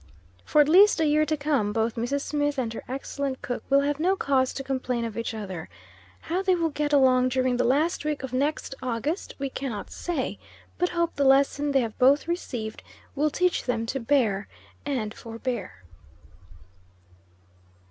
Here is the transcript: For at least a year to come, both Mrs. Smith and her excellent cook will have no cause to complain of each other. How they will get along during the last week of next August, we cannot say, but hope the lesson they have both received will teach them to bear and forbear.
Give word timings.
For 0.45 0.59
at 0.61 0.67
least 0.67 0.99
a 0.99 1.05
year 1.05 1.27
to 1.27 1.37
come, 1.37 1.71
both 1.71 1.93
Mrs. 1.93 2.21
Smith 2.21 2.57
and 2.57 2.73
her 2.73 2.81
excellent 2.89 3.43
cook 3.43 3.63
will 3.69 3.81
have 3.81 3.99
no 3.99 4.15
cause 4.15 4.51
to 4.53 4.63
complain 4.63 5.05
of 5.05 5.15
each 5.15 5.31
other. 5.35 5.69
How 6.21 6.41
they 6.41 6.55
will 6.55 6.71
get 6.71 6.91
along 6.91 7.29
during 7.29 7.57
the 7.57 7.63
last 7.63 8.03
week 8.03 8.23
of 8.23 8.33
next 8.33 8.73
August, 8.81 9.35
we 9.37 9.47
cannot 9.51 9.91
say, 9.91 10.39
but 10.79 10.89
hope 10.89 11.13
the 11.17 11.23
lesson 11.23 11.71
they 11.71 11.81
have 11.81 11.99
both 11.99 12.27
received 12.27 12.81
will 13.15 13.29
teach 13.29 13.65
them 13.65 13.85
to 13.85 13.99
bear 13.99 14.47
and 14.87 15.13
forbear. 15.13 15.83